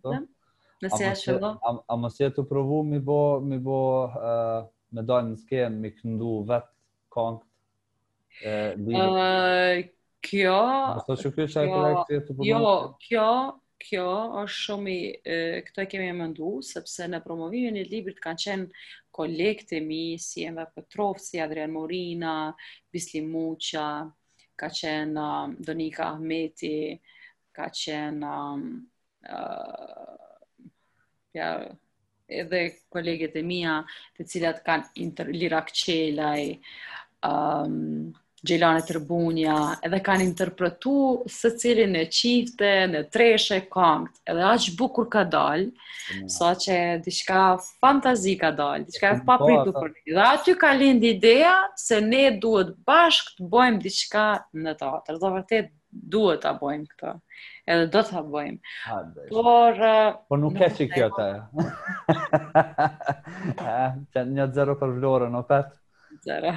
[0.83, 5.33] Nëse e A, a mos jetë të provu mi bo, mi bo uh, me dojnë
[5.33, 6.71] në skenë, mi këndu vetë
[7.15, 7.47] kongët?
[8.79, 9.81] Uh,
[10.23, 10.59] kjo...
[10.95, 11.65] A së kjo që
[12.19, 12.61] e të Jo,
[13.03, 13.27] kjo,
[13.83, 14.05] kjo
[14.45, 15.09] është shumë i...
[15.67, 18.85] Këto e kemi e mëndu, sepse në promovimin e librit kanë qenë
[19.19, 22.37] kolekte mi, si Enver Petrov, si Adrian Morina,
[22.95, 23.89] Bisli Muqa,
[24.59, 26.75] ka qenë um, Donika Ahmeti,
[27.55, 28.65] ka qenë um,
[29.27, 30.28] uh,
[31.37, 31.49] ja
[32.43, 32.61] edhe
[32.93, 33.79] kolegjet e mia,
[34.19, 36.45] të cilat kanë inter, Lira Kçelaj,
[37.27, 37.77] ëm
[38.15, 38.17] um,
[38.49, 45.65] edhe kanë interpretuar së cilin e qifte, në treshe kongët, edhe aq bukur ka dal,
[45.67, 46.29] mm.
[46.37, 47.41] saqë so diçka
[47.83, 49.83] fantazi ka dal, diçka e papritur po, po.
[49.83, 50.15] për ne.
[50.21, 51.57] Dhe aty ka lind ideja
[51.89, 54.29] se ne duhet bashkë të bëjmë diçka
[54.63, 55.73] në atër, Do vërtet
[56.15, 57.13] duhet ta bëjmë këtë
[57.69, 58.59] edhe do të bëjmë.
[58.87, 58.99] Ha,
[59.31, 59.81] Por,
[60.31, 61.41] po nuk, nuk e që kjo të e.
[63.53, 65.75] Eh, që një të zero për vlorën, o petë?
[66.25, 66.55] Zero.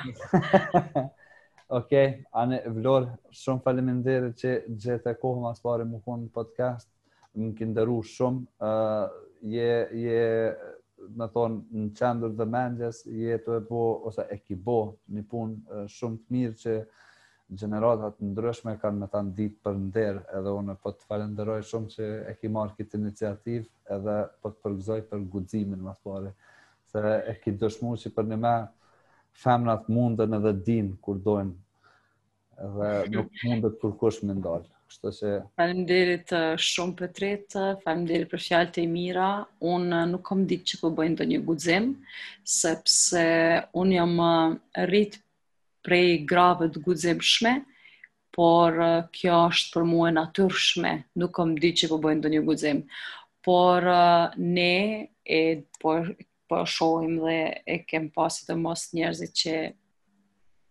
[1.72, 2.10] Okej, okay,
[2.44, 6.90] anë vlorë, shumë faleminderi që gjithë e kohë mas pare më kënë podcast,
[7.36, 9.72] më kinderu shumë, uh, je,
[10.06, 14.80] je në thonë në qendur dhe mendjes, je të e bo, ose e ki bo,
[15.12, 16.76] një punë eh, shumë të mirë që
[17.60, 22.08] gjeneratat ndryshme kanë me ta ndit për nder, edhe unë po të falenderoj shumë që
[22.32, 26.34] e ki marrë këtë iniciativ edhe po të përgëzoj për gudzimin më të
[26.92, 28.54] se e ki dëshmu që për një me
[29.44, 34.68] femnat mundën edhe din kur dojnë dhe nuk mundet për kush me ndalë.
[34.92, 35.30] Kështë që...
[35.60, 39.30] Falemderit shumë për tretë, falemderit për fjallët e mira.
[39.72, 41.88] Unë nuk kom ditë që po bëjnë të një gudzim,
[42.60, 43.24] sepse
[43.84, 44.20] unë jam
[44.86, 45.24] rritë
[45.86, 47.52] prej grave të guzimshme,
[48.38, 48.78] por
[49.18, 50.92] kjo është për mua natyrshme,
[51.24, 52.84] nuk kam ditë që po bëjnë ndonjë guzim.
[53.48, 53.88] Por
[54.58, 54.70] ne
[55.26, 55.42] e
[55.82, 55.96] po,
[56.50, 57.38] po shohim dhe
[57.76, 59.56] e kem pasit të mos njerëzit që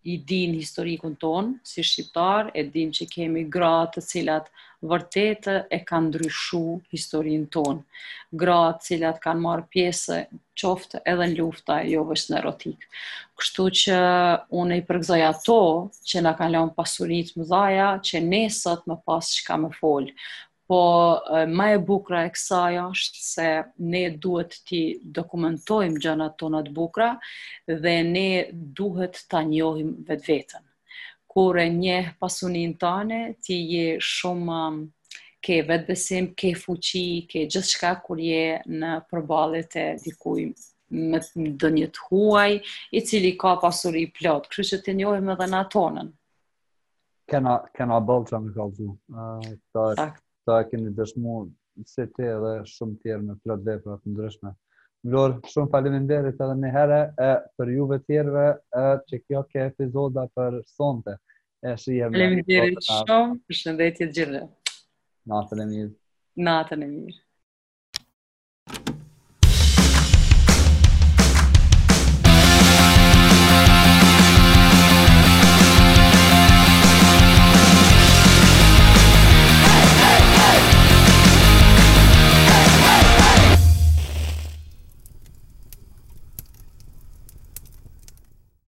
[0.02, 4.46] i din historikun ton si shqiptar, e din që kemi gra të cilat
[4.88, 6.62] vërtet e kanë ndryshu
[6.94, 7.82] historinë ton.
[8.42, 10.20] Gra të cilat kanë marë pjesë
[10.62, 12.86] qoftë edhe në lufta, jo vështë në erotik.
[13.40, 13.98] Kështu që
[14.62, 15.58] unë i përgëzoj ato
[16.12, 20.16] që na kanë leon pasurit më dhaja, që nesët më pas që ka më folë
[20.70, 21.18] po
[21.58, 23.46] ma e bukra e kësaj është se
[23.94, 24.78] ne duhet ti
[25.16, 27.08] dokumentojmë gjënat tonat bukra
[27.82, 28.28] dhe ne
[28.80, 30.62] duhet ta njohim vetë vetën.
[31.34, 34.60] Kure një pasunin tane, ti je shumë
[35.46, 40.46] ke vetë besim, ke fuqi, ke gjithë shka kur je në përbalet e dikuj
[41.02, 41.18] me
[41.64, 42.50] dënjët të huaj,
[42.94, 46.14] i cili ka pasuri plot, kështë që të njohim edhe në tonën.
[47.30, 51.34] Kena, kena bëllë që më kallë Uh, Sakt ta keni dëshmu
[51.92, 54.52] se te edhe shumë tjerë me plot vepra të ndryshme.
[55.10, 57.30] Vlorë, shumë faleminderit edhe një herë e
[57.60, 61.16] për juve tjerëve e, që kjo ke epizoda për sonte.
[61.64, 62.18] E shi e me.
[62.18, 64.44] Faleminderit shumë, për shëndetje gjithë.
[65.34, 65.94] Natën e mirë.
[66.50, 67.20] Natën e mirë.